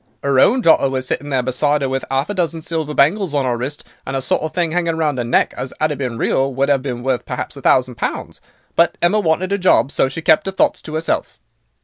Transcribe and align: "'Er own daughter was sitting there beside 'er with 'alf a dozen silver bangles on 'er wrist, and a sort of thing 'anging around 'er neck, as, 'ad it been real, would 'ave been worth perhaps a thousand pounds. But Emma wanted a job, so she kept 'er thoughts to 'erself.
"'Er 0.23 0.39
own 0.39 0.61
daughter 0.61 0.89
was 0.89 1.05
sitting 1.05 1.29
there 1.29 1.43
beside 1.43 1.83
'er 1.83 1.87
with 1.87 2.03
'alf 2.09 2.27
a 2.27 2.33
dozen 2.33 2.59
silver 2.59 2.91
bangles 2.95 3.35
on 3.35 3.45
'er 3.45 3.55
wrist, 3.55 3.83
and 4.03 4.15
a 4.15 4.19
sort 4.23 4.41
of 4.41 4.51
thing 4.51 4.73
'anging 4.73 4.95
around 4.95 5.19
'er 5.19 5.23
neck, 5.23 5.53
as, 5.55 5.75
'ad 5.79 5.91
it 5.91 5.99
been 5.99 6.17
real, 6.17 6.51
would 6.51 6.71
'ave 6.71 6.81
been 6.81 7.03
worth 7.03 7.23
perhaps 7.23 7.55
a 7.55 7.61
thousand 7.61 7.93
pounds. 7.93 8.41
But 8.75 8.97
Emma 8.99 9.19
wanted 9.19 9.51
a 9.53 9.59
job, 9.59 9.91
so 9.91 10.07
she 10.07 10.23
kept 10.23 10.47
'er 10.47 10.51
thoughts 10.53 10.81
to 10.81 10.95
'erself. 10.95 11.37